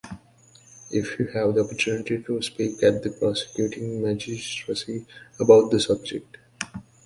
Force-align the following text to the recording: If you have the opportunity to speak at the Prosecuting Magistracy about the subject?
If 0.89 1.19
you 1.19 1.27
have 1.27 1.53
the 1.53 1.63
opportunity 1.63 2.23
to 2.23 2.41
speak 2.41 2.81
at 2.81 3.03
the 3.03 3.11
Prosecuting 3.11 4.01
Magistracy 4.01 5.05
about 5.39 5.69
the 5.69 5.79
subject? 5.79 6.37